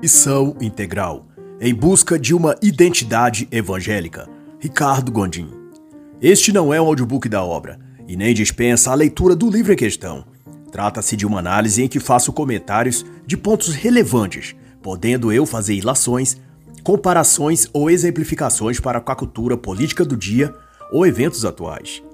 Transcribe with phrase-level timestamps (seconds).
[0.00, 1.26] Missão Integral
[1.60, 4.28] Em busca de uma identidade evangélica.
[4.60, 5.50] Ricardo Gondim.
[6.22, 9.76] Este não é um audiobook da obra e nem dispensa a leitura do livro em
[9.76, 10.24] questão.
[10.70, 16.36] Trata-se de uma análise em que faço comentários de pontos relevantes, podendo eu fazer ilações,
[16.84, 20.54] comparações ou exemplificações para com a cultura política do dia
[20.92, 22.04] ou eventos atuais.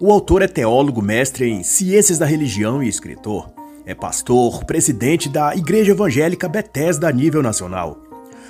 [0.00, 3.57] O autor é teólogo, mestre em ciências da religião e escritor.
[3.88, 7.98] É pastor, presidente da Igreja Evangélica Bethesda a nível nacional.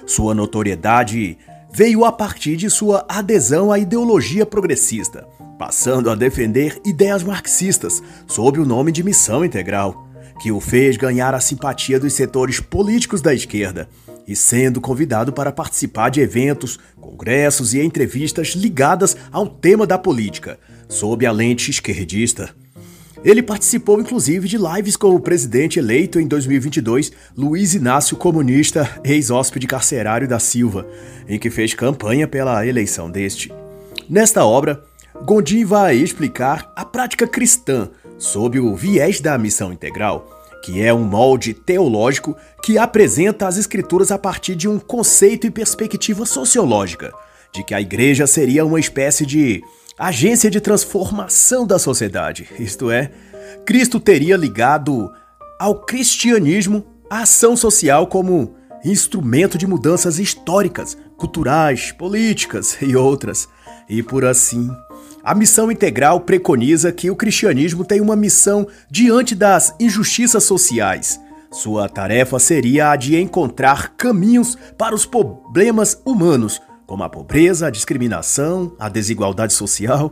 [0.05, 1.38] Sua notoriedade
[1.73, 8.59] veio a partir de sua adesão à ideologia progressista, passando a defender ideias marxistas sob
[8.59, 10.09] o nome de Missão Integral,
[10.43, 13.88] que o fez ganhar a simpatia dos setores políticos da esquerda
[14.27, 20.59] e sendo convidado para participar de eventos, congressos e entrevistas ligadas ao tema da política,
[20.88, 22.52] sob a lente esquerdista.
[23.25, 29.66] Ele participou inclusive de lives com o presidente eleito em 2022, Luiz Inácio Comunista, ex-hóspede
[29.66, 30.87] carcerário da Silva,
[31.29, 33.52] em que fez campanha pela eleição deste.
[34.09, 34.83] Nesta obra,
[35.25, 40.30] Gondim vai explicar a prática cristã sob o viés da missão integral,
[40.65, 45.51] que é um molde teológico que apresenta as escrituras a partir de um conceito e
[45.51, 47.13] perspectiva sociológica,
[47.53, 49.60] de que a igreja seria uma espécie de
[49.99, 53.10] agência de transformação da sociedade, isto é,
[53.66, 55.13] Cristo teria ligado
[55.59, 58.54] ao cristianismo a ação social como
[58.85, 63.49] instrumento de mudanças históricas, culturais, políticas e outras.
[63.88, 64.71] E por assim,
[65.25, 71.21] a missão integral preconiza que o cristianismo tem uma missão diante das injustiças sociais.
[71.50, 77.71] Sua tarefa seria a de encontrar caminhos para os problemas humanos, como a pobreza, a
[77.71, 80.11] discriminação, a desigualdade social.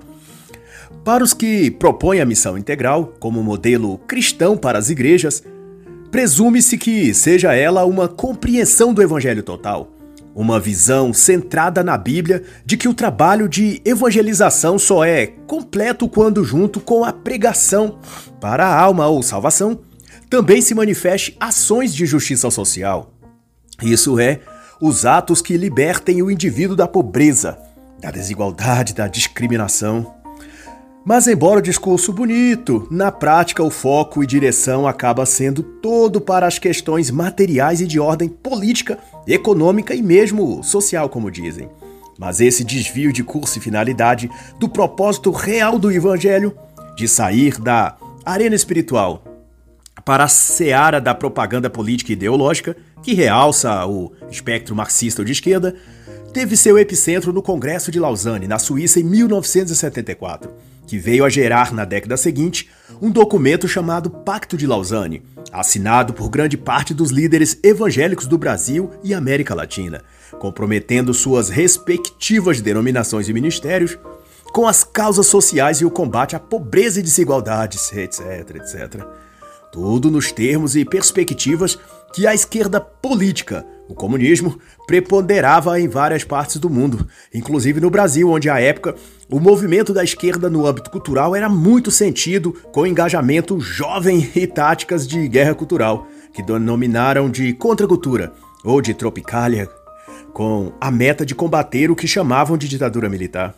[1.02, 5.42] Para os que propõem a missão integral como modelo cristão para as igrejas,
[6.10, 9.90] presume-se que seja ela uma compreensão do evangelho total,
[10.34, 16.44] uma visão centrada na Bíblia de que o trabalho de evangelização só é completo quando,
[16.44, 17.98] junto com a pregação
[18.38, 19.80] para a alma ou salvação,
[20.28, 23.14] também se manifeste ações de justiça social.
[23.82, 24.40] Isso é,
[24.80, 27.58] os atos que libertem o indivíduo da pobreza,
[28.00, 30.14] da desigualdade, da discriminação.
[31.04, 36.46] Mas, embora o discurso bonito, na prática o foco e direção acaba sendo todo para
[36.46, 41.68] as questões materiais e de ordem política, econômica e mesmo social, como dizem.
[42.18, 44.28] Mas esse desvio de curso e finalidade
[44.58, 46.56] do propósito real do Evangelho,
[46.96, 49.22] de sair da arena espiritual
[50.04, 55.74] para a seara da propaganda política e ideológica, que realça o espectro marxista de esquerda,
[56.32, 60.50] teve seu epicentro no Congresso de Lausanne, na Suíça, em 1974,
[60.86, 62.68] que veio a gerar, na década seguinte,
[63.00, 68.90] um documento chamado Pacto de Lausanne, assinado por grande parte dos líderes evangélicos do Brasil
[69.02, 70.02] e América Latina,
[70.38, 73.98] comprometendo suas respectivas denominações e ministérios
[74.52, 79.04] com as causas sociais e o combate à pobreza e desigualdades, etc, etc.
[79.72, 81.78] Tudo nos termos e perspectivas
[82.16, 88.30] que a esquerda política, o comunismo, preponderava em várias partes do mundo, inclusive no Brasil,
[88.30, 88.94] onde à época
[89.30, 95.06] o movimento da esquerda no âmbito cultural era muito sentido com engajamento jovem e táticas
[95.06, 98.32] de guerra cultural, que denominaram de contracultura
[98.64, 99.68] ou de tropicália,
[100.32, 103.54] com a meta de combater o que chamavam de ditadura militar.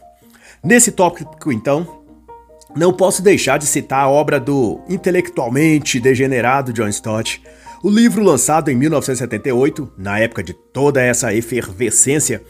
[0.65, 2.03] Nesse tópico, então,
[2.75, 7.41] não posso deixar de citar a obra do intelectualmente degenerado John Stott.
[7.81, 12.43] O livro lançado em 1978, na época de toda essa efervescência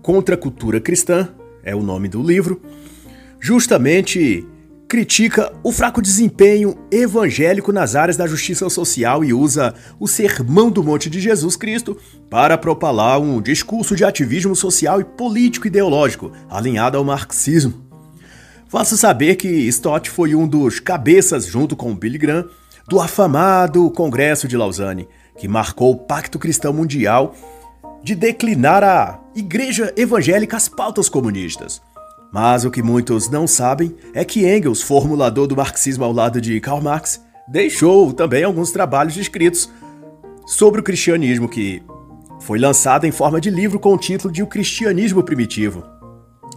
[0.00, 1.28] contra a cultura cristã,
[1.62, 2.62] é o nome do livro,
[3.38, 4.46] justamente
[4.88, 10.82] critica o fraco desempenho evangélico nas áreas da justiça social e usa o Sermão do
[10.82, 11.98] Monte de Jesus Cristo
[12.30, 17.86] para propalar um discurso de ativismo social e político ideológico alinhado ao marxismo.
[18.66, 22.48] Faço saber que Stott foi um dos cabeças, junto com Billy Graham,
[22.88, 27.34] do afamado Congresso de Lausanne, que marcou o Pacto Cristão Mundial
[28.02, 31.82] de declinar a Igreja Evangélica as pautas comunistas.
[32.32, 36.60] Mas o que muitos não sabem é que Engels, formulador do marxismo ao lado de
[36.60, 39.70] Karl Marx, deixou também alguns trabalhos escritos
[40.46, 41.82] sobre o cristianismo que
[42.40, 45.84] foi lançado em forma de livro com o título de O Cristianismo Primitivo.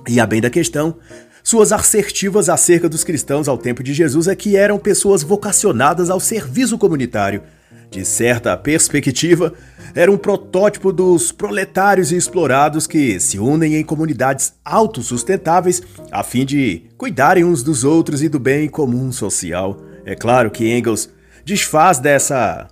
[0.08, 0.96] E a bem da questão,
[1.44, 6.20] suas assertivas acerca dos cristãos ao tempo de Jesus é que eram pessoas vocacionadas ao
[6.20, 7.42] serviço comunitário.
[7.90, 9.54] De certa perspectiva,
[9.94, 16.46] era um protótipo dos proletários e explorados que se unem em comunidades autossustentáveis a fim
[16.46, 19.78] de cuidarem uns dos outros e do bem comum social.
[20.06, 21.10] É claro que Engels
[21.44, 22.68] desfaz dessa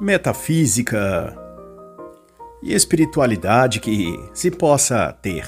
[0.00, 1.36] metafísica
[2.62, 5.44] e espiritualidade que se possa ter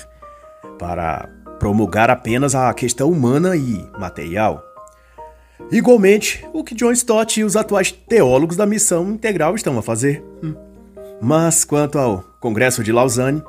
[0.78, 1.28] para
[1.62, 4.61] promulgar apenas a questão humana e material.
[5.70, 10.25] Igualmente, o que John Stott e os atuais teólogos da missão integral estão a fazer.
[10.43, 10.56] Hum.
[11.20, 13.44] Mas quanto ao Congresso de Lausanne,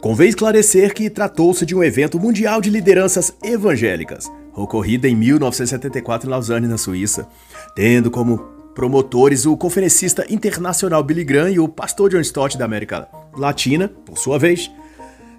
[0.00, 6.30] convém esclarecer que tratou-se de um evento mundial de lideranças evangélicas, ocorrido em 1974 em
[6.32, 7.28] Lausanne, na Suíça,
[7.76, 8.38] tendo como
[8.74, 13.06] promotores o conferencista internacional Billy Graham e o pastor John Stott da América
[13.38, 14.68] Latina, por sua vez,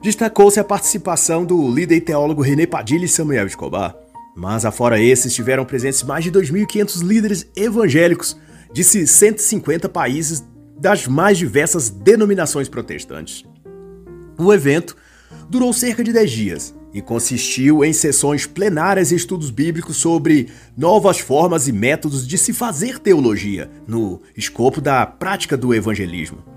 [0.07, 3.93] destacou-se a participação do líder e teólogo René Padilha e Samuel Escobar.
[4.33, 8.37] Mas afora esses, estiveram presentes mais de 2.500 líderes evangélicos
[8.71, 10.45] de 150 países
[10.79, 13.43] das mais diversas denominações protestantes.
[14.37, 14.95] O evento
[15.49, 21.19] durou cerca de 10 dias e consistiu em sessões plenárias e estudos bíblicos sobre novas
[21.19, 26.56] formas e métodos de se fazer teologia no escopo da prática do evangelismo.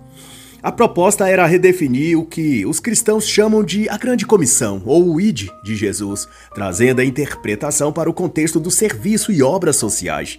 [0.62, 5.20] A proposta era redefinir o que os cristãos chamam de a Grande Comissão, ou o
[5.20, 10.38] ID de Jesus, trazendo a interpretação para o contexto do serviço e obras sociais.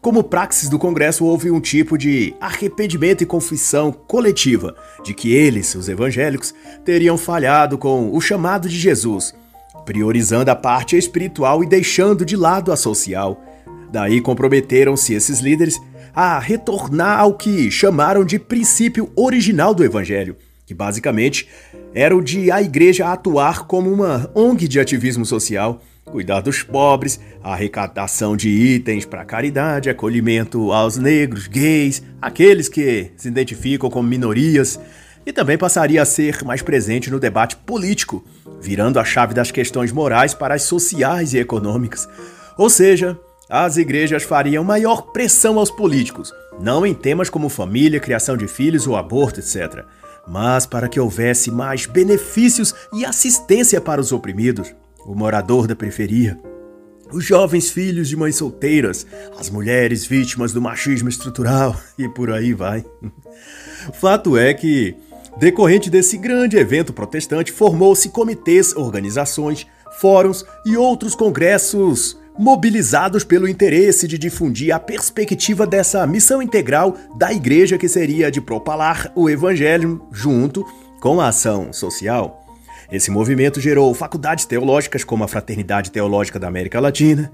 [0.00, 5.74] Como praxis do Congresso, houve um tipo de arrependimento e confissão coletiva de que eles,
[5.74, 6.54] os evangélicos,
[6.84, 9.34] teriam falhado com o chamado de Jesus,
[9.84, 13.42] priorizando a parte espiritual e deixando de lado a social.
[13.90, 15.80] Daí comprometeram-se esses líderes
[16.14, 21.48] a retornar ao que chamaram de princípio original do Evangelho, que basicamente
[21.94, 27.20] era o de a igreja atuar como uma ONG de ativismo social, cuidar dos pobres,
[27.42, 34.80] arrecadação de itens para caridade, acolhimento aos negros, gays, aqueles que se identificam como minorias,
[35.24, 38.24] e também passaria a ser mais presente no debate político,
[38.60, 42.08] virando a chave das questões morais para as sociais e econômicas.
[42.56, 43.18] Ou seja,
[43.48, 48.86] as igrejas fariam maior pressão aos políticos, não em temas como família, criação de filhos
[48.86, 49.84] ou aborto, etc.,
[50.26, 54.74] mas para que houvesse mais benefícios e assistência para os oprimidos,
[55.06, 56.38] o morador da periferia,
[57.10, 59.06] os jovens filhos de mães solteiras,
[59.38, 62.84] as mulheres vítimas do machismo estrutural e por aí vai.
[63.94, 64.94] Fato é que,
[65.38, 69.66] decorrente desse grande evento protestante, formou-se comitês, organizações,
[69.98, 77.32] fóruns e outros congressos mobilizados pelo interesse de difundir a perspectiva dessa missão integral da
[77.32, 80.64] igreja que seria de propalar o evangelho junto
[81.00, 82.46] com a ação social.
[82.90, 87.30] Esse movimento gerou faculdades teológicas como a Fraternidade Teológica da América Latina,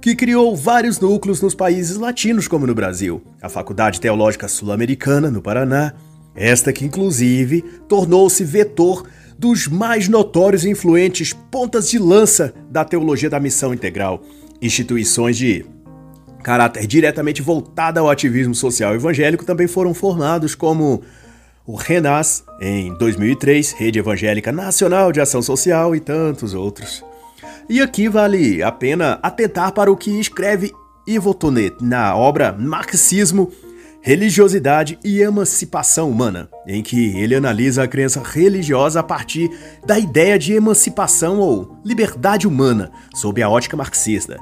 [0.00, 5.42] que criou vários núcleos nos países latinos como no Brasil, a Faculdade Teológica Sul-Americana no
[5.42, 5.92] Paraná,
[6.34, 9.04] esta que inclusive tornou-se vetor
[9.38, 14.22] dos mais notórios e influentes pontas de lança da teologia da missão integral,
[14.60, 15.64] instituições de
[16.42, 21.02] caráter diretamente voltada ao ativismo social evangélico também foram formados como
[21.64, 27.04] o RENAS, em 2003, Rede Evangélica Nacional de Ação Social e tantos outros.
[27.68, 30.72] E aqui vale a pena atentar para o que escreve
[31.06, 33.52] Ivo Tonet na obra Marxismo
[34.00, 39.50] Religiosidade e Emancipação Humana, em que ele analisa a crença religiosa a partir
[39.84, 44.38] da ideia de emancipação ou liberdade humana, sob a ótica marxista.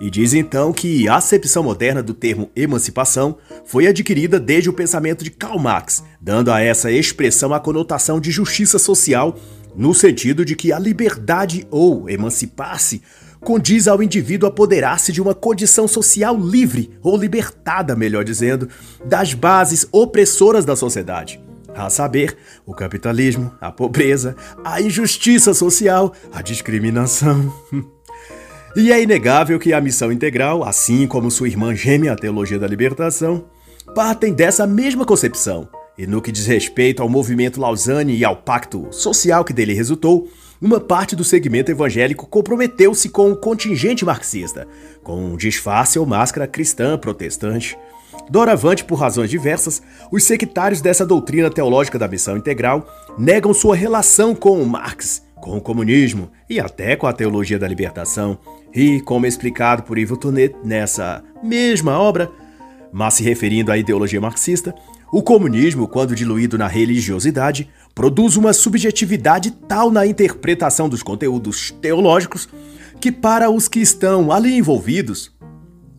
[0.00, 5.24] E diz então que a acepção moderna do termo emancipação foi adquirida desde o pensamento
[5.24, 9.36] de Karl Marx, dando a essa expressão a conotação de justiça social,
[9.74, 13.00] no sentido de que a liberdade ou emancipar-se
[13.48, 18.68] condiz ao indivíduo apoderar-se de uma condição social livre, ou libertada, melhor dizendo,
[19.02, 21.40] das bases opressoras da sociedade.
[21.74, 22.36] A saber,
[22.66, 27.50] o capitalismo, a pobreza, a injustiça social, a discriminação.
[28.76, 32.66] E é inegável que a missão integral, assim como sua irmã gêmea, a Teologia da
[32.66, 33.46] Libertação,
[33.94, 35.66] partem dessa mesma concepção.
[35.96, 40.28] E no que diz respeito ao movimento Lausanne e ao pacto social que dele resultou,
[40.60, 44.66] uma parte do segmento evangélico comprometeu-se com o contingente marxista,
[45.02, 47.78] com um disfarce ou máscara cristã protestante.
[48.28, 52.86] Doravante, por razões diversas, os sectários dessa doutrina teológica da missão integral
[53.16, 58.38] negam sua relação com Marx, com o comunismo e até com a teologia da libertação.
[58.74, 62.30] E, como explicado por Ivo Tonet nessa mesma obra,
[62.92, 64.74] mas se referindo à ideologia marxista,
[65.10, 72.48] o comunismo, quando diluído na religiosidade, produz uma subjetividade tal na interpretação dos conteúdos teológicos
[73.00, 75.32] que, para os que estão ali envolvidos,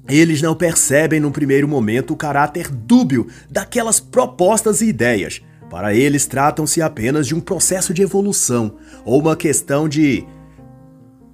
[0.08, 5.42] eles não percebem no primeiro momento o caráter dúbio daquelas propostas e ideias.
[5.70, 8.76] Para eles, tratam-se apenas de um processo de evolução
[9.06, 10.26] ou uma questão de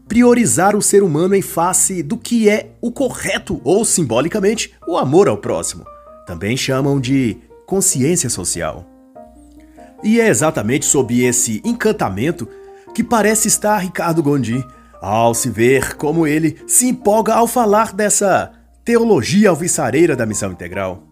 [0.07, 5.27] priorizar o ser humano em face do que é o correto ou, simbolicamente, o amor
[5.27, 5.85] ao próximo.
[6.27, 8.85] também chamam de consciência social.
[10.03, 12.47] E é exatamente sob esse encantamento
[12.93, 14.63] que parece estar Ricardo Gondim
[15.01, 18.51] ao se ver como ele se empolga ao falar dessa
[18.83, 21.03] teologia alvissareira da missão integral.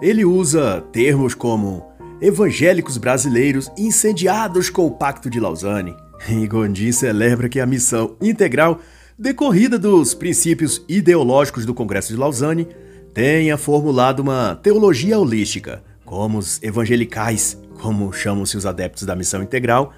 [0.00, 1.86] Ele usa termos como
[2.20, 5.96] evangélicos brasileiros incendiados com o Pacto de Lausanne.
[6.28, 8.80] E Gondim celebra que a missão integral,
[9.18, 12.68] decorrida dos princípios ideológicos do Congresso de Lausanne,
[13.14, 19.92] tenha formulado uma teologia holística, como os evangelicais, como chamam-se os adeptos da missão integral,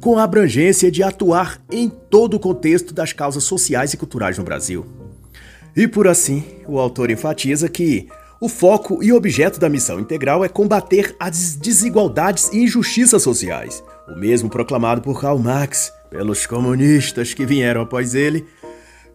[0.00, 4.44] com a abrangência de atuar em todo o contexto das causas sociais e culturais no
[4.44, 4.86] Brasil.
[5.76, 8.08] E por assim, o autor enfatiza que
[8.40, 14.18] o foco e objeto da missão integral é combater as desigualdades e injustiças sociais, o
[14.18, 18.46] mesmo proclamado por Karl Marx, pelos comunistas que vieram após ele,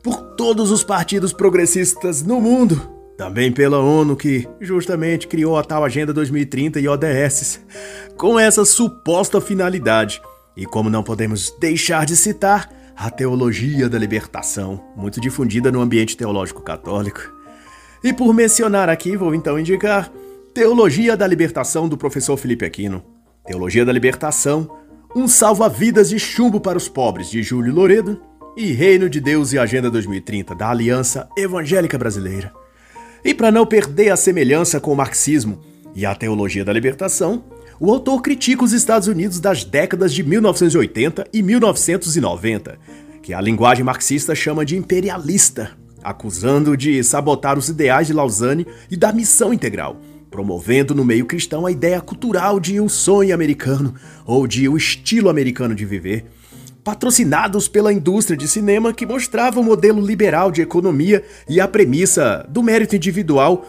[0.03, 5.83] por todos os partidos progressistas no mundo, também pela ONU que justamente criou a tal
[5.83, 7.61] Agenda 2030 e ODS,
[8.17, 10.19] com essa suposta finalidade
[10.57, 16.17] e como não podemos deixar de citar, a teologia da libertação, muito difundida no ambiente
[16.17, 17.21] teológico católico.
[18.03, 20.11] E por mencionar aqui, vou então indicar
[20.51, 23.03] Teologia da Libertação do professor Felipe Aquino.
[23.45, 24.67] Teologia da Libertação,
[25.15, 28.19] um salva-vidas de chumbo para os pobres, de Júlio Loredo,
[28.57, 32.60] e Reino de Deus e Agenda 2030, da Aliança Evangélica Brasileira.
[33.23, 35.59] E para não perder a semelhança com o marxismo
[35.93, 37.43] e a teologia da libertação,
[37.79, 42.79] o autor critica os Estados Unidos das décadas de 1980 e 1990,
[43.21, 45.71] que a linguagem marxista chama de imperialista,
[46.03, 49.97] acusando de sabotar os ideais de Lausanne e da missão integral,
[50.31, 53.93] promovendo no meio cristão a ideia cultural de um sonho americano
[54.25, 56.25] ou de o um estilo americano de viver,
[56.83, 62.45] patrocinados pela indústria de cinema que mostrava o modelo liberal de economia e a premissa
[62.49, 63.65] do mérito individual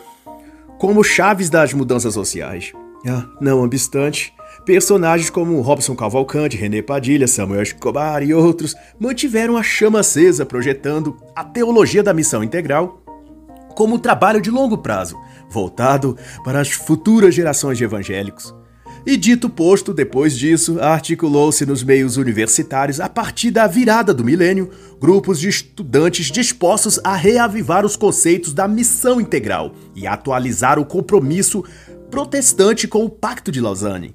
[0.79, 2.73] como chaves das mudanças sociais.
[3.07, 4.33] Ah, não obstante,
[4.65, 11.17] personagens como Robson Cavalcante, René Padilha, Samuel Escobar e outros mantiveram a chama acesa, projetando
[11.35, 13.03] a teologia da missão integral
[13.75, 15.19] como trabalho de longo prazo,
[15.51, 18.55] voltado para as futuras gerações de evangélicos.
[19.05, 24.71] E dito posto, depois disso, articulou-se nos meios universitários, a partir da virada do milênio,
[25.01, 31.65] grupos de estudantes dispostos a reavivar os conceitos da missão integral e atualizar o compromisso
[32.11, 34.15] protestante com o Pacto de Lausanne.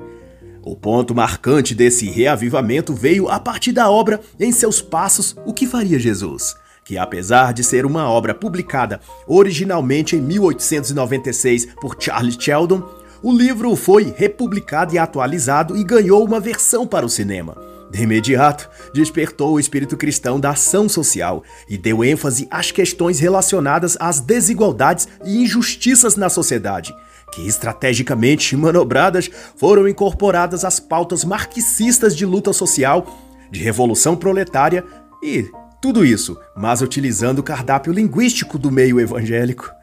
[0.64, 5.68] O ponto marcante desse reavivamento veio a partir da obra Em Seus Passos, O que
[5.68, 12.82] Faria Jesus, que apesar de ser uma obra publicada originalmente em 1896 por Charles Sheldon,
[13.22, 17.58] o livro foi republicado e atualizado e ganhou uma versão para o cinema.
[17.90, 23.96] De imediato, despertou o espírito cristão da ação social e deu ênfase às questões relacionadas
[24.00, 26.94] às desigualdades e injustiças na sociedade,
[27.32, 33.08] que estrategicamente manobradas foram incorporadas às pautas marxistas de luta social,
[33.50, 34.84] de revolução proletária
[35.24, 35.50] e
[35.82, 39.77] tudo isso, mas utilizando o cardápio linguístico do meio evangélico.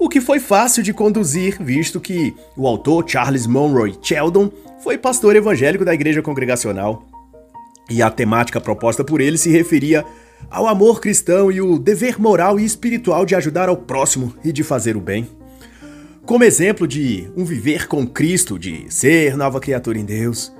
[0.00, 4.50] O que foi fácil de conduzir, visto que o autor Charles Monroe Sheldon
[4.82, 7.04] foi pastor evangélico da Igreja Congregacional.
[7.90, 10.04] E a temática proposta por ele se referia
[10.50, 14.62] ao amor cristão e o dever moral e espiritual de ajudar ao próximo e de
[14.62, 15.26] fazer o bem
[16.28, 20.52] como exemplo de um viver com Cristo, de ser nova criatura em Deus.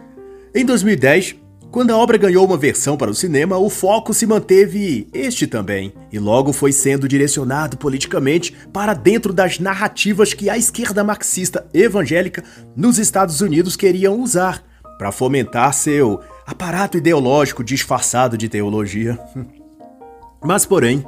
[0.54, 1.36] Em 2010,
[1.70, 5.92] quando a obra ganhou uma versão para o cinema, o foco se manteve este também,
[6.10, 12.42] e logo foi sendo direcionado politicamente para dentro das narrativas que a esquerda marxista evangélica
[12.74, 14.62] nos Estados Unidos queriam usar
[14.98, 19.18] para fomentar seu aparato ideológico disfarçado de teologia.
[20.42, 21.04] Mas, porém,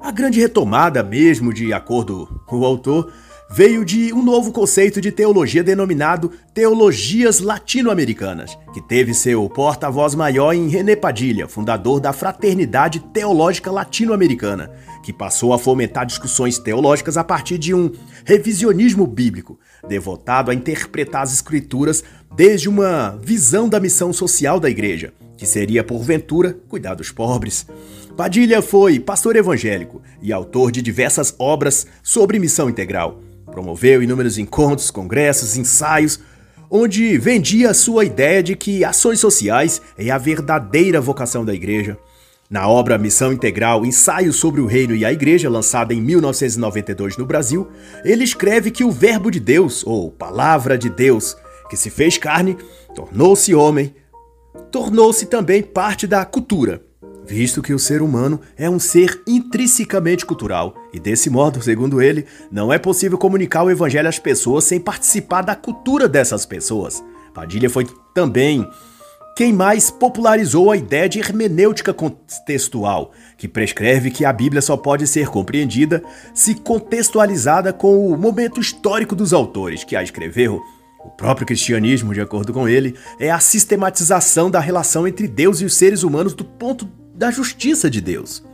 [0.00, 3.12] a grande retomada mesmo, de acordo com o autor,
[3.54, 10.54] veio de um novo conceito de teologia denominado Teologias Latino-Americanas, que teve seu porta-voz maior
[10.54, 14.70] em René Padilha, fundador da Fraternidade Teológica Latino-Americana,
[15.04, 17.92] que passou a fomentar discussões teológicas a partir de um
[18.24, 22.02] revisionismo bíblico, devotado a interpretar as escrituras
[22.34, 27.66] desde uma visão da missão social da igreja, que seria, porventura, cuidar dos pobres.
[28.16, 33.20] Padilha foi pastor evangélico e autor de diversas obras sobre missão integral
[33.52, 36.18] Promoveu inúmeros encontros, congressos, ensaios,
[36.70, 41.98] onde vendia a sua ideia de que ações sociais é a verdadeira vocação da igreja.
[42.48, 47.24] Na obra Missão Integral, Ensaio sobre o Reino e a Igreja, lançada em 1992 no
[47.26, 47.68] Brasil,
[48.04, 51.36] ele escreve que o Verbo de Deus, ou Palavra de Deus,
[51.68, 52.56] que se fez carne,
[52.94, 53.94] tornou-se homem,
[54.70, 56.82] tornou-se também parte da cultura,
[57.26, 62.26] visto que o ser humano é um ser intrinsecamente cultural E desse modo, segundo ele,
[62.50, 67.02] não é possível comunicar o evangelho às pessoas sem participar da cultura dessas pessoas.
[67.32, 68.68] Padilha foi também
[69.34, 75.06] quem mais popularizou a ideia de hermenêutica contextual, que prescreve que a Bíblia só pode
[75.06, 76.02] ser compreendida
[76.34, 80.60] se contextualizada com o momento histórico dos autores que a escreveu.
[81.02, 85.64] O próprio cristianismo, de acordo com ele, é a sistematização da relação entre Deus e
[85.64, 88.44] os seres humanos do ponto da justiça de Deus.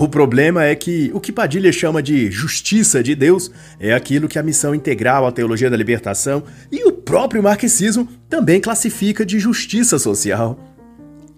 [0.00, 4.38] O problema é que o que Padilha chama de justiça de Deus é aquilo que
[4.38, 6.42] a missão integral, a teologia da libertação
[6.72, 10.58] e o próprio marxismo também classifica de justiça social.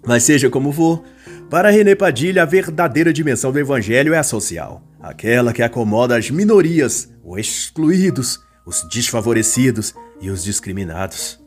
[0.07, 1.03] Mas seja como for,
[1.49, 6.31] para René Padilha, a verdadeira dimensão do evangelho é a social, aquela que acomoda as
[6.31, 11.37] minorias, os excluídos, os desfavorecidos e os discriminados.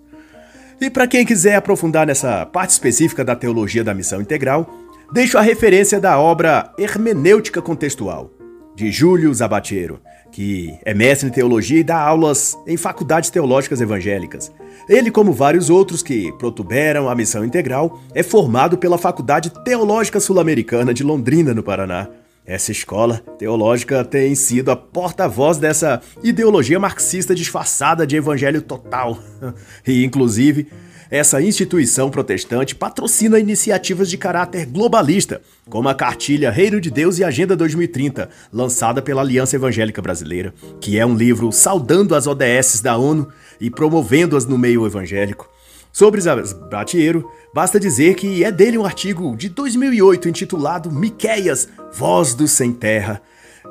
[0.79, 4.71] E para quem quiser aprofundar nessa parte específica da teologia da missão integral,
[5.13, 8.31] deixo a referência da obra Hermenêutica Contextual,
[8.75, 10.01] de Júlio Zabatiero,
[10.33, 14.53] que é mestre em teologia e dá aulas em faculdades teológicas evangélicas.
[14.89, 20.93] Ele, como vários outros que protuberam a missão integral, é formado pela Faculdade Teológica Sul-Americana
[20.93, 22.09] de Londrina, no Paraná.
[22.45, 29.19] Essa escola teológica tem sido a porta-voz dessa ideologia marxista disfarçada de evangelho total.
[29.87, 30.69] E, inclusive,
[31.11, 37.25] essa instituição protestante patrocina iniciativas de caráter globalista, como a cartilha Reino de Deus e
[37.25, 42.97] Agenda 2030, lançada pela Aliança Evangélica Brasileira, que é um livro saudando as ODS da
[42.97, 43.29] ONU
[43.61, 45.49] e promovendo-as no meio evangélico.
[45.93, 52.47] Sobre Zabatiero, basta dizer que é dele um artigo de 2008 intitulado Miqueias, Voz do
[52.47, 53.23] Sem Terra,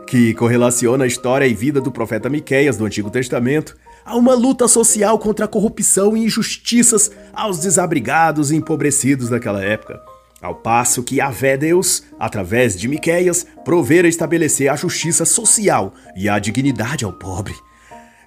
[0.07, 4.67] que correlaciona a história e vida do profeta Miqueias do Antigo Testamento a uma luta
[4.67, 9.99] social contra a corrupção e injustiças aos desabrigados e empobrecidos daquela época.
[10.41, 16.37] Ao passo que Yahvé Deus, através de Miqueias, provera estabelecer a justiça social e a
[16.37, 17.55] dignidade ao pobre.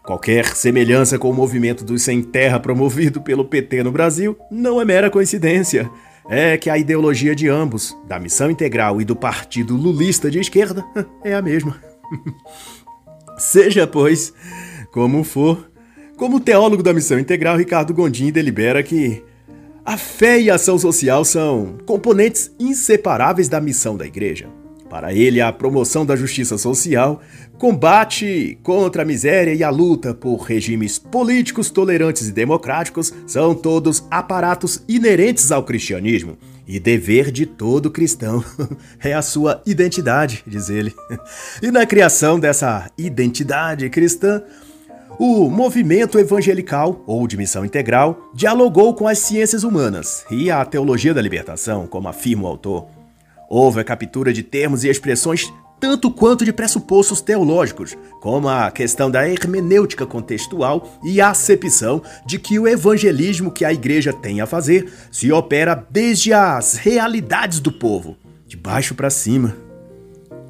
[0.03, 4.85] Qualquer semelhança com o movimento dos sem terra promovido pelo PT no Brasil não é
[4.85, 5.89] mera coincidência.
[6.29, 10.85] É que a ideologia de ambos, da missão integral e do partido lulista de esquerda,
[11.23, 11.81] é a mesma.
[13.39, 14.33] Seja, pois,
[14.93, 15.71] como for,
[16.17, 19.23] como teólogo da missão integral, Ricardo Gondim delibera que
[19.85, 24.49] a fé e a ação social são componentes inseparáveis da missão da igreja.
[24.91, 27.21] Para ele, a promoção da justiça social,
[27.59, 34.05] combate contra a miséria e a luta por regimes políticos tolerantes e democráticos são todos
[34.11, 38.43] aparatos inerentes ao cristianismo e dever de todo cristão.
[39.03, 40.95] é a sua identidade, diz ele.
[41.63, 44.43] E na criação dessa identidade cristã,
[45.19, 51.13] o movimento evangelical, ou de missão integral, dialogou com as ciências humanas e a teologia
[51.13, 52.87] da libertação, como afirma o autor.
[53.51, 59.11] Houve a captura de termos e expressões tanto quanto de pressupostos teológicos, como a questão
[59.11, 64.47] da hermenêutica contextual e a acepção de que o evangelismo que a igreja tem a
[64.47, 69.57] fazer se opera desde as realidades do povo, de baixo para cima,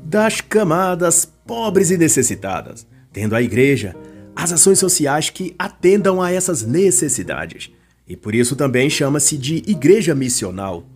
[0.03, 3.95] das camadas pobres e necessitadas, tendo a igreja
[4.39, 7.73] as ações sociais que atendam a essas necessidades.
[8.07, 10.87] E por isso também chama-se de igreja missional.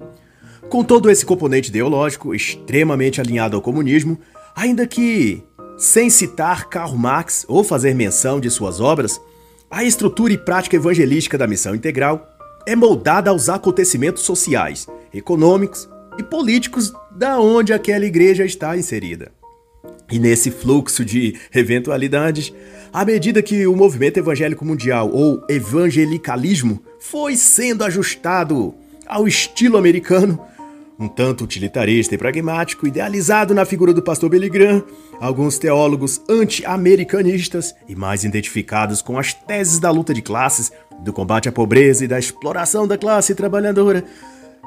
[0.68, 4.16] Com todo esse componente ideológico extremamente alinhado ao comunismo,
[4.54, 5.42] ainda que
[5.76, 9.20] sem citar Karl Marx ou fazer menção de suas obras,
[9.68, 12.24] a estrutura e prática evangelística da missão integral
[12.64, 19.32] é moldada aos acontecimentos sociais, econômicos e políticos da onde aquela igreja está inserida.
[20.12, 22.52] E nesse fluxo de eventualidades,
[22.92, 28.74] à medida que o movimento evangélico mundial, ou evangelicalismo, foi sendo ajustado
[29.06, 30.38] ao estilo americano,
[30.98, 34.84] um tanto utilitarista e pragmático, idealizado na figura do pastor Billy Graham,
[35.18, 41.48] alguns teólogos anti-americanistas e mais identificados com as teses da luta de classes, do combate
[41.48, 44.04] à pobreza e da exploração da classe trabalhadora,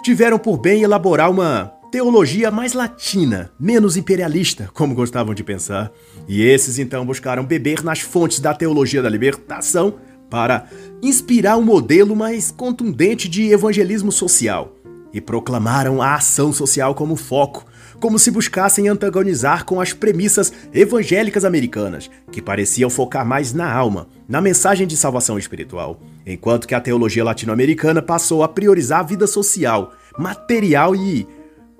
[0.03, 5.89] tiveram por bem elaborar uma teologia mais latina, menos imperialista, como gostavam de pensar.
[6.27, 9.95] E esses então buscaram beber nas fontes da teologia da libertação
[10.29, 10.67] para
[11.01, 14.75] inspirar um modelo mais contundente de evangelismo social.
[15.13, 17.65] E proclamaram a ação social como foco,
[18.01, 24.09] como se buscassem antagonizar com as premissas evangélicas americanas, que pareciam focar mais na alma,
[24.27, 29.25] na mensagem de salvação espiritual, enquanto que a teologia latino-americana passou a priorizar a vida
[29.25, 31.25] social, material e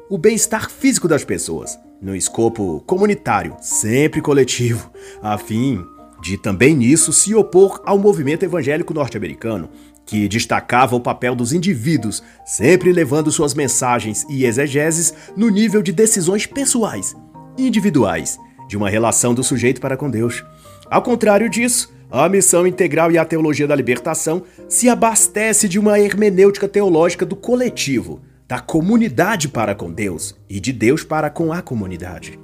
[0.10, 4.91] o bem-estar físico das pessoas, no escopo comunitário, sempre coletivo,
[5.22, 5.84] a fim
[6.22, 9.70] de também nisso se opor ao movimento evangélico norte-americano,
[10.06, 15.91] que destacava o papel dos indivíduos, sempre levando suas mensagens e exegeses no nível de
[15.91, 17.15] decisões pessoais,
[17.58, 18.38] individuais,
[18.68, 20.44] de uma relação do sujeito para com Deus.
[20.89, 26.00] Ao contrário disso, a missão integral e a teologia da libertação se abastece de uma
[26.00, 31.62] hermenêutica teológica do coletivo, da comunidade para com Deus e de Deus para com a
[31.62, 32.39] comunidade.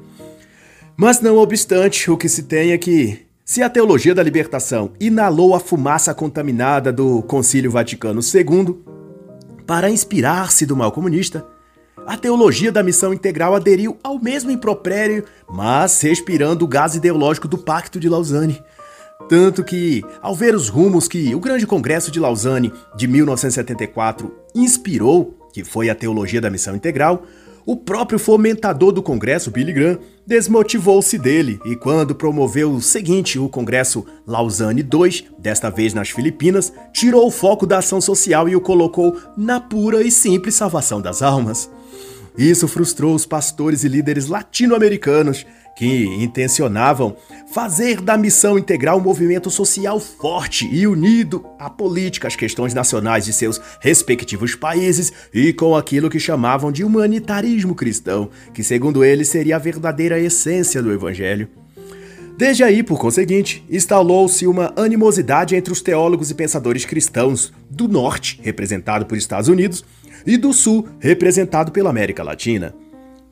[0.98, 5.56] Mas não obstante, o que se tem é que, se a teologia da libertação inalou
[5.56, 8.78] a fumaça contaminada do Concílio Vaticano II
[9.66, 11.46] para inspirar-se do mal comunista,
[12.06, 17.58] a teologia da missão integral aderiu ao mesmo impropério, mas respirando o gás ideológico do
[17.58, 18.62] Pacto de Lausanne.
[19.30, 25.41] Tanto que, ao ver os rumos que o Grande Congresso de Lausanne de 1974 inspirou,
[25.52, 27.26] que foi a teologia da missão integral,
[27.66, 33.48] o próprio fomentador do Congresso, Billy Graham, desmotivou-se dele e, quando promoveu o seguinte, o
[33.48, 38.62] Congresso Lausanne II, desta vez nas Filipinas, tirou o foco da ação social e o
[38.62, 41.70] colocou na pura e simples salvação das almas.
[42.38, 47.16] Isso frustrou os pastores e líderes latino-americanos que intencionavam
[47.52, 53.26] fazer da missão integral um movimento social forte e unido à política, às questões nacionais
[53.26, 59.28] de seus respectivos países e com aquilo que chamavam de humanitarismo cristão, que segundo eles
[59.28, 61.48] seria a verdadeira essência do evangelho.
[62.38, 68.40] Desde aí, por conseguinte, instalou-se uma animosidade entre os teólogos e pensadores cristãos do Norte,
[68.42, 69.86] representado por Estados Unidos,
[70.26, 72.74] e do Sul, representado pela América Latina.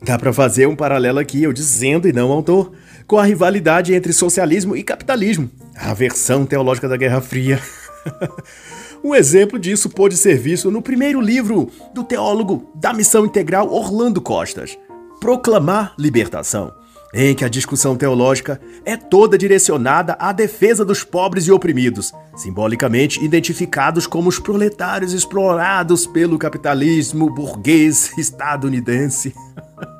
[0.02, 2.72] Dá para fazer um paralelo aqui, eu dizendo e não autor,
[3.06, 7.62] com a rivalidade entre socialismo e capitalismo, a versão teológica da Guerra Fria.
[9.04, 14.22] um exemplo disso pôde ser visto no primeiro livro do teólogo da Missão Integral Orlando
[14.22, 14.78] Costas,
[15.20, 16.72] Proclamar Libertação
[17.14, 23.24] em que a discussão teológica é toda direcionada à defesa dos pobres e oprimidos, simbolicamente
[23.24, 29.34] identificados como os proletários explorados pelo capitalismo burguês estadunidense.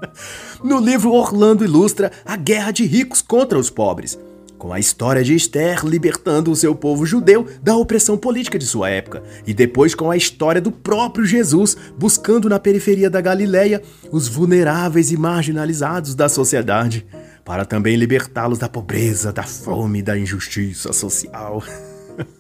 [0.64, 4.18] no livro, Orlando ilustra a guerra de ricos contra os pobres
[4.60, 8.90] com a história de Esther libertando o seu povo judeu da opressão política de sua
[8.90, 14.28] época, e depois com a história do próprio Jesus buscando na periferia da Galileia os
[14.28, 17.08] vulneráveis e marginalizados da sociedade,
[17.46, 21.64] para também libertá-los da pobreza, da fome, da injustiça social.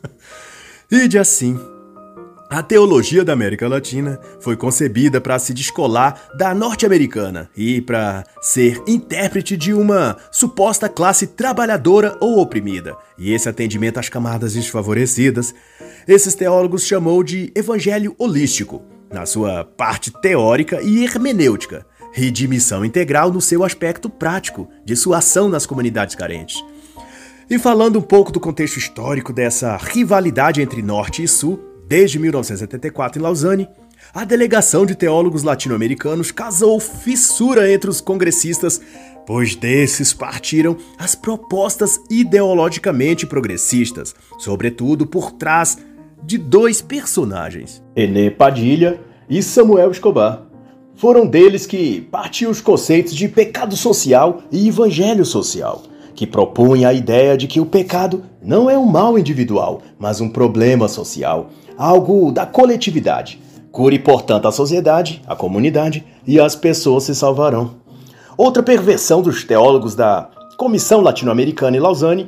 [0.92, 1.58] e de assim,
[2.50, 8.82] a teologia da América Latina foi concebida para se descolar da norte-americana e para ser
[8.88, 12.96] intérprete de uma suposta classe trabalhadora ou oprimida.
[13.20, 15.54] E esse atendimento às camadas desfavorecidas,
[16.08, 18.82] esses teólogos chamou de evangelho holístico,
[19.14, 21.86] na sua parte teórica e hermenêutica,
[22.18, 26.64] e de missão integral no seu aspecto prático, de sua ação nas comunidades carentes.
[27.48, 33.20] E falando um pouco do contexto histórico dessa rivalidade entre Norte e Sul, Desde 1974,
[33.20, 33.68] em Lausanne,
[34.14, 38.80] a delegação de teólogos latino-americanos casou fissura entre os congressistas,
[39.26, 45.80] pois desses partiram as propostas ideologicamente progressistas, sobretudo por trás
[46.22, 50.44] de dois personagens, Ené Padilha e Samuel Escobar.
[50.94, 55.82] Foram deles que partiam os conceitos de pecado social e evangelho social,
[56.14, 60.30] que propunha a ideia de que o pecado não é um mal individual, mas um
[60.30, 63.40] problema social, algo da coletividade.
[63.72, 67.76] Cure, portanto, a sociedade, a comunidade e as pessoas se salvarão.
[68.38, 72.28] Outra perversão dos teólogos da Comissão Latino-Americana em Lausanne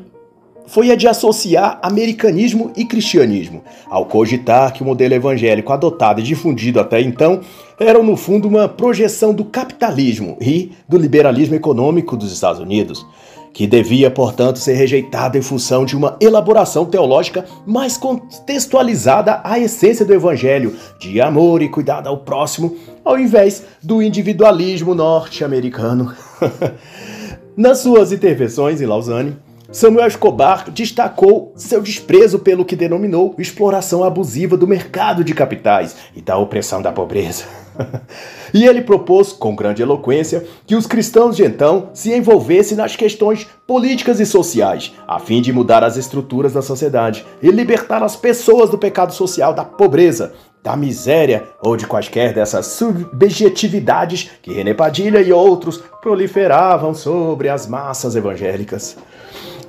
[0.67, 6.23] foi a de associar americanismo e cristianismo, ao cogitar que o modelo evangélico adotado e
[6.23, 7.41] difundido até então
[7.77, 13.05] eram, no fundo, uma projeção do capitalismo e do liberalismo econômico dos Estados Unidos
[13.53, 20.05] que devia, portanto, ser rejeitado em função de uma elaboração teológica mais contextualizada à essência
[20.05, 26.13] do Evangelho, de amor e cuidado ao próximo, ao invés do individualismo norte-americano.
[27.55, 29.35] Nas suas intervenções em Lausanne,
[29.71, 36.21] Samuel Escobar destacou seu desprezo pelo que denominou exploração abusiva do mercado de capitais e
[36.21, 37.61] da opressão da pobreza.
[38.53, 43.47] e ele propôs, com grande eloquência, que os cristãos de então se envolvessem nas questões
[43.65, 48.69] políticas e sociais, a fim de mudar as estruturas da sociedade e libertar as pessoas
[48.69, 55.21] do pecado social, da pobreza, da miséria ou de quaisquer dessas subjetividades que René Padilha
[55.21, 58.95] e outros proliferavam sobre as massas evangélicas.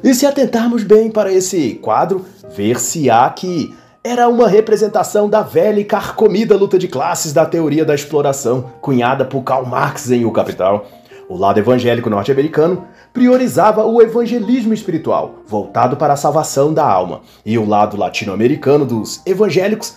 [0.04, 3.72] E se atentarmos bem para esse quadro, ver-se-á que
[4.04, 9.24] era uma representação da velha e carcomida luta de classes da teoria da exploração, cunhada
[9.24, 10.86] por Karl Marx em O Capital.
[11.28, 17.56] O lado evangélico norte-americano priorizava o evangelismo espiritual, voltado para a salvação da alma, e
[17.56, 19.94] o lado latino-americano dos evangélicos,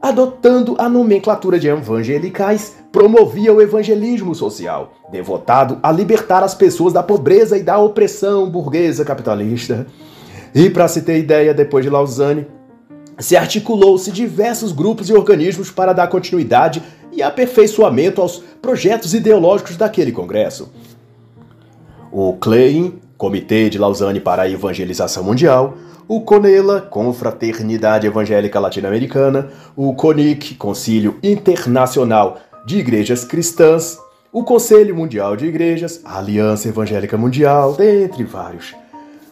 [0.00, 7.02] adotando a nomenclatura de evangelicais, promovia o evangelismo social, devotado a libertar as pessoas da
[7.02, 9.86] pobreza e da opressão burguesa capitalista.
[10.54, 12.46] E para se ter ideia, depois de Lausanne,
[13.18, 20.12] se articulou-se diversos grupos e organismos para dar continuidade e aperfeiçoamento aos projetos ideológicos daquele
[20.12, 20.70] congresso.
[22.12, 25.76] O CLEIN, Comitê de Lausanne para a Evangelização Mundial,
[26.06, 33.98] o CONELA, Confraternidade Evangélica Latino-Americana, o CONIC, Concílio Internacional de Igrejas Cristãs,
[34.32, 38.74] o Conselho Mundial de Igrejas, a Aliança Evangélica Mundial, dentre vários.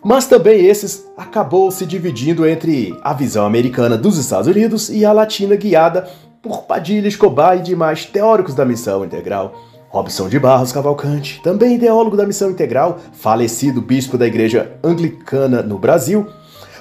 [0.07, 5.11] Mas também esses acabou se dividindo entre a visão americana dos Estados Unidos e a
[5.11, 6.09] latina guiada
[6.40, 9.53] por Padilha Escobar e demais teóricos da missão integral.
[9.88, 15.77] Robson de Barros Cavalcante, também ideólogo da missão integral, falecido bispo da igreja anglicana no
[15.77, 16.29] Brasil,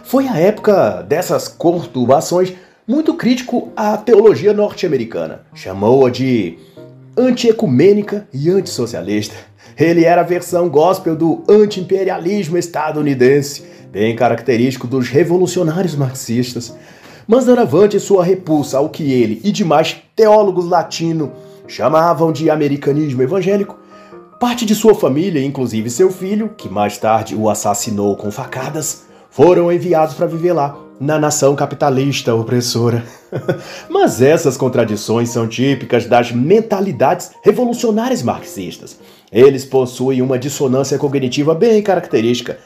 [0.04, 2.54] foi a época dessas conturbações
[2.88, 5.42] muito crítico à teologia norte-americana.
[5.52, 6.60] Chamou-a de
[7.18, 9.36] antiecumênica e antissocialista.
[9.78, 16.76] Ele era a versão gospel do anti-imperialismo estadunidense, bem característico dos revolucionários marxistas.
[17.28, 21.30] Mas avante sua repulsa ao que ele e demais teólogos latinos
[21.68, 23.80] chamavam de americanismo evangélico,
[24.40, 29.72] parte de sua família, inclusive seu filho, que mais tarde o assassinou com facadas, foram
[29.72, 33.04] enviados para viver lá, na nação capitalista opressora.
[33.90, 38.98] Mas essas contradições são típicas das mentalidades revolucionárias marxistas.
[39.32, 42.58] Eles possuem uma dissonância cognitiva bem característica.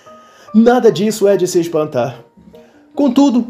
[0.53, 2.23] Nada disso é de se espantar.
[2.95, 3.47] Contudo,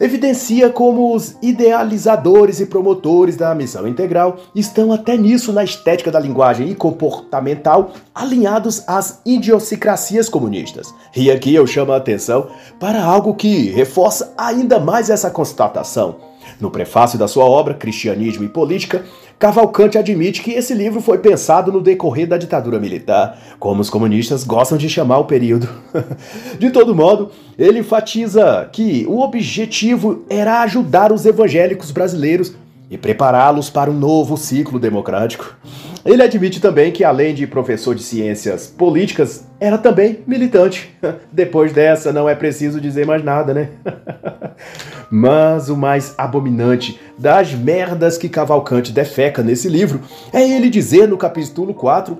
[0.00, 6.18] evidencia como os idealizadores e promotores da missão integral estão até nisso na estética da
[6.18, 10.92] linguagem e comportamental alinhados às idiosincrasias comunistas.
[11.14, 12.48] E aqui eu chamo a atenção
[12.80, 16.29] para algo que reforça ainda mais essa constatação.
[16.58, 19.04] No prefácio da sua obra, Cristianismo e Política,
[19.38, 24.44] Cavalcante admite que esse livro foi pensado no decorrer da ditadura militar, como os comunistas
[24.44, 25.66] gostam de chamar o período.
[26.58, 32.54] de todo modo, ele enfatiza que o objetivo era ajudar os evangélicos brasileiros
[32.90, 35.56] e prepará-los para um novo ciclo democrático.
[36.04, 40.96] Ele admite também que, além de professor de ciências políticas, era também militante.
[41.30, 43.68] Depois dessa, não é preciso dizer mais nada, né?
[45.10, 50.00] Mas o mais abominante das merdas que Cavalcante defeca nesse livro
[50.32, 52.16] é ele dizer no capítulo 4,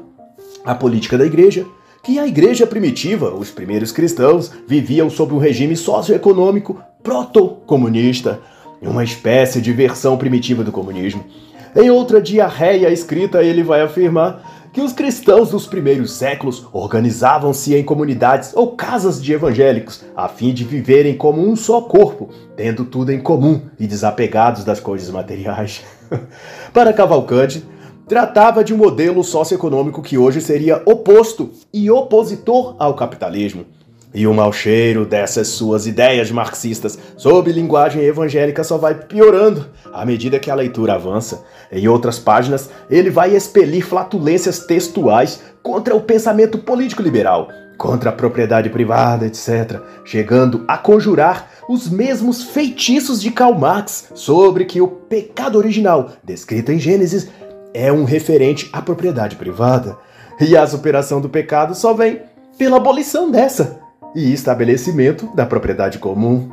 [0.65, 1.65] A Política da Igreja,
[2.03, 8.41] que a igreja primitiva, os primeiros cristãos, viviam sob um regime socioeconômico proto-comunista,
[8.81, 11.25] uma espécie de versão primitiva do comunismo.
[11.75, 17.85] Em outra diarreia escrita, ele vai afirmar que os cristãos dos primeiros séculos organizavam-se em
[17.85, 23.13] comunidades ou casas de evangélicos, a fim de viverem como um só corpo, tendo tudo
[23.13, 25.83] em comum e desapegados das coisas materiais.
[26.73, 27.65] Para Cavalcante,
[28.07, 33.65] tratava de um modelo socioeconômico que hoje seria oposto e opositor ao capitalismo.
[34.13, 40.05] E o mau cheiro dessas suas ideias marxistas sob linguagem evangélica só vai piorando à
[40.05, 41.45] medida que a leitura avança.
[41.71, 48.13] Em outras páginas, ele vai expelir flatulências textuais contra o pensamento político liberal, contra a
[48.13, 54.89] propriedade privada, etc., chegando a conjurar os mesmos feitiços de Karl Marx sobre que o
[54.89, 57.29] pecado original, descrito em Gênesis,
[57.73, 59.97] é um referente à propriedade privada.
[60.41, 62.23] E a superação do pecado só vem
[62.59, 63.80] pela abolição dessa
[64.15, 66.51] e estabelecimento da propriedade comum.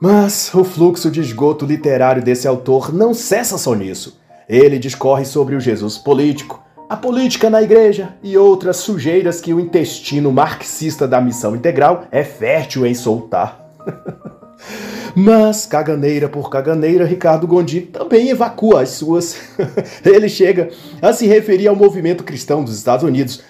[0.00, 4.20] Mas o fluxo de esgoto literário desse autor não cessa só nisso.
[4.48, 9.60] Ele discorre sobre o Jesus político, a política na igreja e outras sujeiras que o
[9.60, 13.64] intestino marxista da missão integral é fértil em soltar.
[15.14, 19.36] Mas, caganeira por caganeira, Ricardo Gondim também evacua as suas.
[20.04, 23.42] Ele chega a se referir ao movimento cristão dos Estados Unidos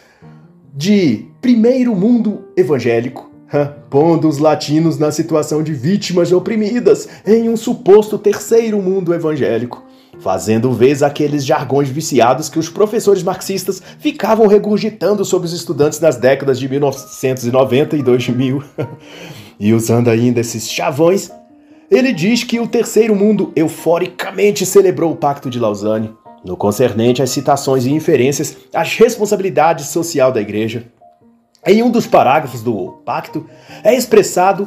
[0.74, 3.30] de primeiro mundo evangélico,
[3.90, 9.84] pondo os latinos na situação de vítimas oprimidas em um suposto terceiro mundo evangélico,
[10.18, 16.16] fazendo vez aqueles jargões viciados que os professores marxistas ficavam regurgitando sobre os estudantes nas
[16.16, 18.64] décadas de 1990 e 2000.
[19.60, 21.30] e usando ainda esses chavões,
[21.90, 26.10] ele diz que o terceiro mundo euforicamente celebrou o Pacto de Lausanne,
[26.44, 30.84] no concernente às citações e inferências às responsabilidades social da Igreja.
[31.66, 33.46] Em um dos parágrafos do pacto
[33.84, 34.66] é expressado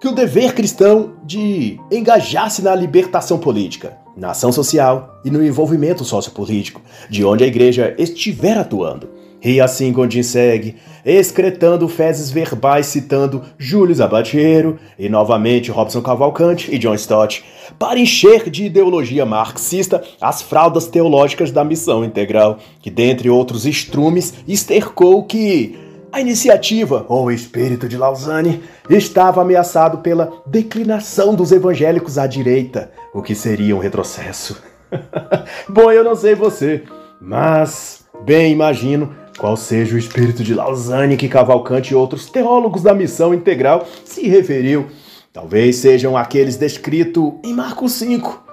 [0.00, 6.04] que o dever cristão de engajar-se na libertação política, na ação social e no envolvimento
[6.04, 6.80] sociopolítico,
[7.10, 9.19] de onde a igreja estiver atuando.
[9.42, 16.78] E assim Gondim segue, excretando fezes verbais citando Júlio Zabatiero e novamente Robson Cavalcante e
[16.78, 17.42] John Stott,
[17.78, 24.34] para encher de ideologia marxista as fraldas teológicas da missão integral, que dentre outros estrumes
[24.46, 25.78] estercou que
[26.12, 32.90] a iniciativa, ou o espírito de Lausanne, estava ameaçado pela declinação dos evangélicos à direita,
[33.14, 34.60] o que seria um retrocesso.
[35.68, 36.82] Bom, eu não sei você,
[37.20, 42.92] mas bem imagino qual seja o espírito de Lausanne que Cavalcante e outros teólogos da
[42.92, 44.88] missão integral se referiu.
[45.32, 48.44] Talvez sejam aqueles descritos em Marcos 5,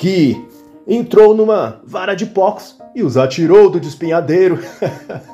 [0.00, 0.44] que
[0.84, 4.58] entrou numa vara de porcos e os atirou do despenhadeiro.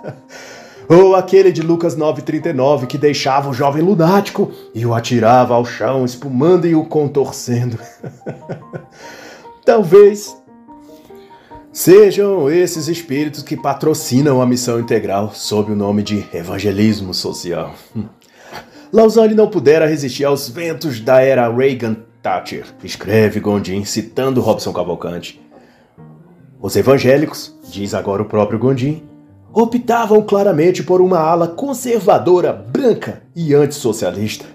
[0.86, 6.04] Ou aquele de Lucas 9,39 que deixava o jovem lunático e o atirava ao chão,
[6.04, 7.78] espumando e o contorcendo.
[9.64, 10.37] Talvez
[11.78, 17.72] Sejam esses espíritos que patrocinam a missão integral sob o nome de evangelismo social.
[18.92, 25.40] Lausanne não pudera resistir aos ventos da era Reagan-Thatcher, escreve Gondim citando Robson Cavalcante.
[26.60, 29.04] Os evangélicos, diz agora o próprio Gondim,
[29.52, 34.46] optavam claramente por uma ala conservadora, branca e antissocialista.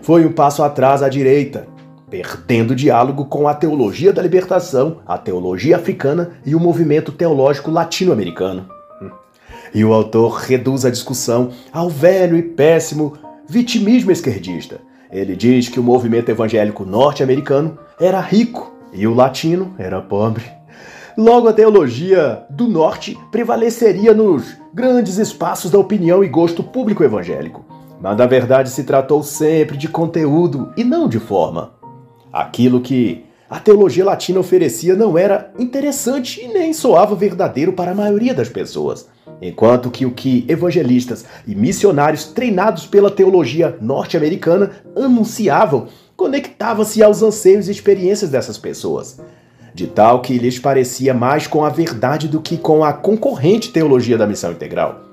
[0.00, 1.68] Foi um passo atrás à direita,
[2.12, 8.68] perdendo diálogo com a teologia da libertação, a teologia africana e o movimento teológico latino-americano.
[9.74, 13.14] E o autor reduz a discussão ao velho e péssimo
[13.48, 14.78] vitimismo esquerdista.
[15.10, 20.44] Ele diz que o movimento evangélico norte-americano era rico e o latino era pobre.
[21.16, 27.64] Logo, a teologia do norte prevaleceria nos grandes espaços da opinião e gosto público evangélico.
[27.98, 31.80] Mas na verdade se tratou sempre de conteúdo e não de forma.
[32.32, 37.94] Aquilo que a teologia latina oferecia não era interessante e nem soava verdadeiro para a
[37.94, 39.06] maioria das pessoas.
[39.42, 47.68] Enquanto que o que evangelistas e missionários treinados pela teologia norte-americana anunciavam conectava-se aos anseios
[47.68, 49.20] e experiências dessas pessoas,
[49.74, 54.16] de tal que lhes parecia mais com a verdade do que com a concorrente teologia
[54.16, 55.11] da missão integral.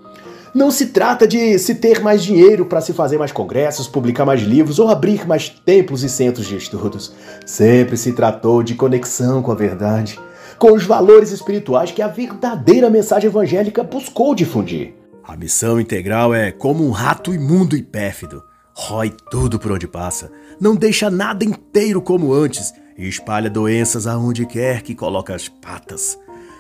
[0.54, 4.42] Não se trata de se ter mais dinheiro para se fazer mais congressos, publicar mais
[4.42, 7.14] livros ou abrir mais templos e centros de estudos.
[7.46, 10.20] Sempre se tratou de conexão com a verdade,
[10.58, 14.94] com os valores espirituais que a verdadeira mensagem evangélica buscou difundir.
[15.24, 18.44] A missão integral é como um rato imundo e pérfido.
[18.74, 24.46] Rói tudo por onde passa, não deixa nada inteiro como antes e espalha doenças aonde
[24.46, 26.18] quer que coloca as patas.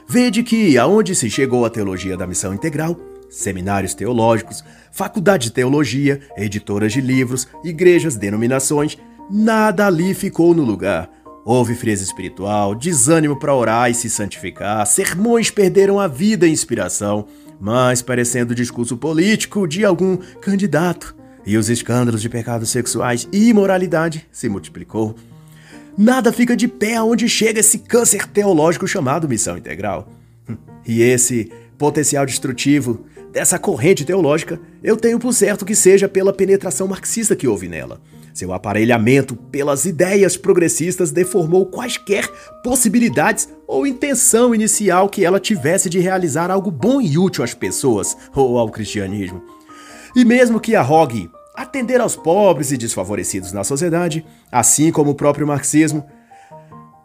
[0.07, 2.95] Vede que, aonde se chegou a teologia da missão integral,
[3.29, 8.97] seminários teológicos, faculdade de teologia, editoras de livros, igrejas, denominações,
[9.29, 11.09] nada ali ficou no lugar.
[11.45, 17.25] Houve frieza espiritual, desânimo para orar e se santificar, sermões perderam a vida e inspiração,
[17.59, 21.15] mas parecendo discurso político de algum candidato.
[21.45, 25.15] E os escândalos de pecados sexuais e imoralidade se multiplicou.
[25.97, 30.07] Nada fica de pé aonde chega esse câncer teológico chamado missão integral.
[30.85, 36.87] E esse potencial destrutivo dessa corrente teológica, eu tenho por certo que seja pela penetração
[36.87, 38.01] marxista que houve nela.
[38.33, 42.27] Seu aparelhamento pelas ideias progressistas deformou quaisquer
[42.63, 48.15] possibilidades ou intenção inicial que ela tivesse de realizar algo bom e útil às pessoas
[48.33, 49.43] ou ao cristianismo.
[50.15, 55.45] E mesmo que arrogue atender aos pobres e desfavorecidos na sociedade, assim como o próprio
[55.45, 56.05] marxismo,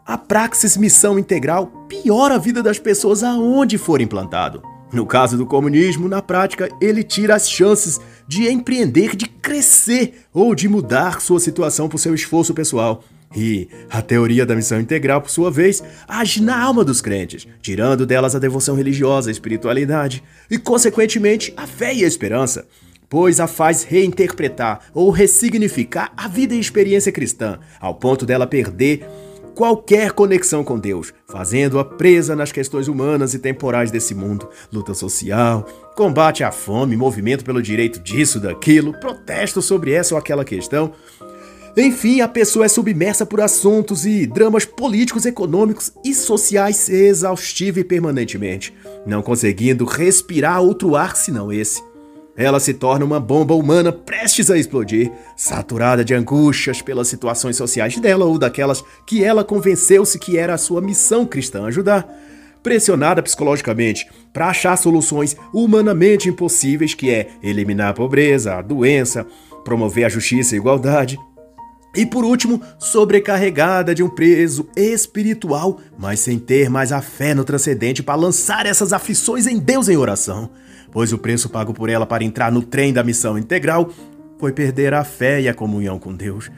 [0.05, 4.74] a praxis missão integral piora a vida das pessoas aonde for implantado.
[4.95, 10.55] No caso do comunismo, na prática, ele tira as chances de empreender, de crescer ou
[10.55, 13.03] de mudar sua situação por seu esforço pessoal.
[13.35, 18.05] E a teoria da missão integral, por sua vez, age na alma dos crentes, tirando
[18.05, 22.65] delas a devoção religiosa, a espiritualidade e, consequentemente, a fé e a esperança,
[23.09, 29.05] pois a faz reinterpretar ou ressignificar a vida e experiência cristã, ao ponto dela perder
[29.55, 35.65] qualquer conexão com Deus, fazendo-a presa nas questões humanas e temporais desse mundo, luta social,
[35.95, 40.91] combate à fome, movimento pelo direito disso, daquilo, protesto sobre essa ou aquela questão.
[41.77, 47.83] Enfim, a pessoa é submersa por assuntos e dramas políticos, econômicos e sociais exaustiva e
[47.83, 48.73] permanentemente,
[49.05, 51.81] não conseguindo respirar outro ar senão esse.
[52.37, 57.97] Ela se torna uma bomba humana prestes a explodir, saturada de angústias pelas situações sociais
[57.97, 62.05] dela ou daquelas que ela convenceu-se que era a sua missão cristã ajudar.
[62.61, 69.25] Pressionada psicologicamente para achar soluções humanamente impossíveis, que é eliminar a pobreza, a doença,
[69.63, 71.17] promover a justiça e a igualdade.
[71.95, 77.45] E por último, sobrecarregada de um preso espiritual, mas sem ter mais a fé no
[77.45, 80.49] transcendente para lançar essas aflições em Deus em oração
[80.95, 83.91] pois o preço pago por ela para entrar no trem da missão integral
[84.39, 86.49] foi perder a fé e a comunhão com Deus.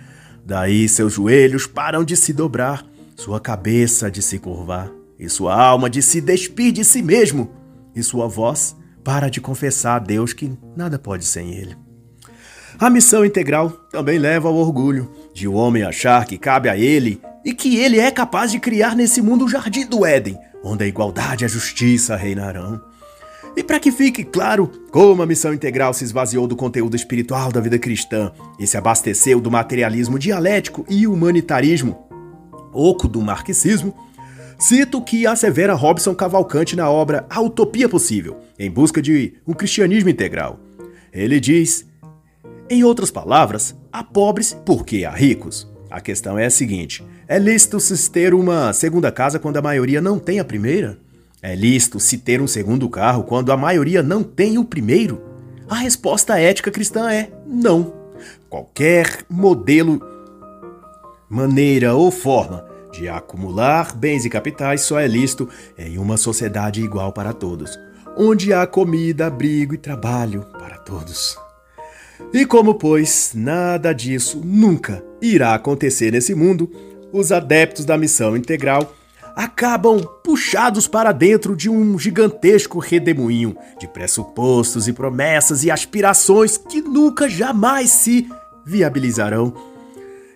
[0.45, 2.85] Daí seus joelhos param de se dobrar,
[3.15, 7.49] sua cabeça de se curvar, e sua alma de se despir de si mesmo,
[7.95, 11.75] e sua voz para de confessar a Deus que nada pode sem ele.
[12.77, 17.19] A missão integral também leva ao orgulho de o homem achar que cabe a ele
[17.43, 20.87] e que ele é capaz de criar nesse mundo o jardim do Éden, onde a
[20.87, 22.79] igualdade e a justiça reinarão.
[23.57, 27.59] E para que fique claro como a missão integral se esvaziou do conteúdo espiritual da
[27.59, 32.07] vida cristã e se abasteceu do materialismo dialético e humanitarismo,
[32.71, 33.95] oco do marxismo,
[34.59, 40.11] cito que assevera Robson Cavalcante na obra A Utopia Possível, em busca de um cristianismo
[40.11, 40.59] integral.
[41.11, 41.83] Ele diz:
[42.69, 45.67] Em outras palavras, há pobres porque há ricos.
[45.89, 49.99] A questão é a seguinte: é lícito se ter uma segunda casa quando a maioria
[49.99, 51.06] não tem a primeira?
[51.47, 55.21] É lícito se ter um segundo carro quando a maioria não tem o primeiro?
[55.69, 57.93] A resposta ética cristã é não.
[58.49, 60.01] Qualquer modelo,
[61.29, 67.13] maneira ou forma de acumular bens e capitais só é lícito em uma sociedade igual
[67.13, 67.79] para todos,
[68.17, 71.37] onde há comida, abrigo e trabalho para todos.
[72.33, 76.69] E como, pois, nada disso nunca irá acontecer nesse mundo,
[77.13, 78.93] os adeptos da missão integral
[79.37, 86.81] acabam puxados para dentro de um gigantesco redemoinho de pressupostos e promessas e aspirações que
[86.81, 88.27] nunca jamais se
[88.65, 89.53] viabilizarão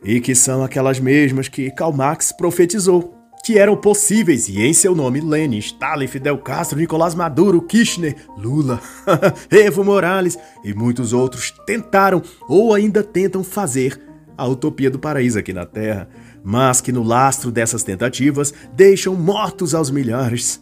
[0.03, 4.93] e que são aquelas mesmas que Karl Marx profetizou que eram possíveis e em seu
[4.93, 8.79] nome Lenin, Stalin, Fidel Castro, Nicolás Maduro, Kirchner, Lula,
[9.49, 13.99] Evo Morales e muitos outros tentaram ou ainda tentam fazer
[14.37, 16.07] a utopia do paraíso aqui na Terra
[16.43, 20.61] mas que no lastro dessas tentativas deixam mortos aos milhares.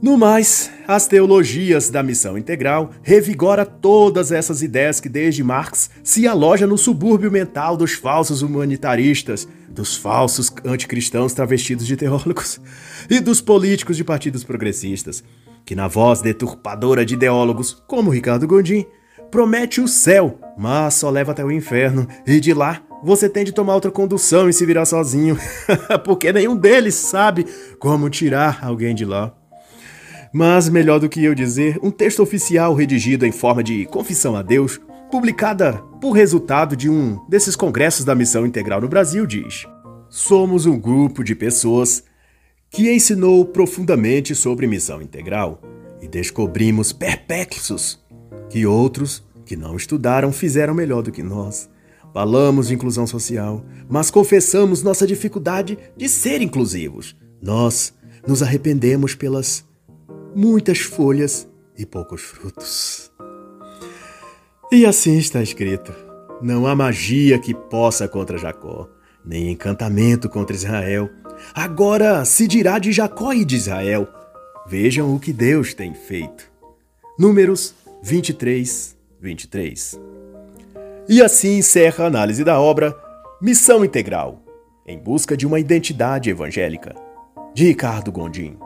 [0.00, 6.28] No mais, as teologias da missão integral revigora todas essas ideias que desde Marx se
[6.28, 12.60] aloja no subúrbio mental dos falsos humanitaristas, dos falsos anticristãos travestidos de teólogos
[13.08, 15.24] e dos políticos de partidos progressistas,
[15.64, 18.84] que na voz deturpadora de ideólogos como Ricardo Gondim
[19.30, 23.52] promete o céu, mas só leva até o inferno e de lá você tem de
[23.52, 25.38] tomar outra condução e se virar sozinho,
[26.04, 27.46] porque nenhum deles sabe
[27.78, 29.32] como tirar alguém de lá.
[30.32, 34.42] Mas melhor do que eu dizer, um texto oficial redigido em forma de confissão a
[34.42, 39.66] Deus, publicada por resultado de um desses congressos da Missão Integral no Brasil, diz:
[40.10, 42.02] Somos um grupo de pessoas
[42.68, 45.62] que ensinou profundamente sobre missão integral
[46.02, 48.04] e descobrimos perplexos
[48.50, 51.70] que outros que não estudaram fizeram melhor do que nós.
[52.16, 57.14] Falamos de inclusão social, mas confessamos nossa dificuldade de ser inclusivos.
[57.42, 57.92] Nós
[58.26, 59.66] nos arrependemos pelas
[60.34, 61.46] muitas folhas
[61.76, 63.12] e poucos frutos.
[64.72, 65.92] E assim está escrito:
[66.40, 68.88] Não há magia que possa contra Jacó,
[69.22, 71.10] nem encantamento contra Israel.
[71.52, 74.08] Agora se dirá de Jacó e de Israel:
[74.66, 76.50] Vejam o que Deus tem feito.
[77.18, 80.15] Números 23, 23.
[81.08, 82.92] E assim encerra a análise da obra
[83.40, 84.42] Missão Integral
[84.84, 86.96] Em Busca de uma Identidade Evangélica,
[87.54, 88.58] de Ricardo Gondim.